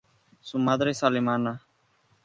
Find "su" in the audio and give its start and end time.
0.39-0.57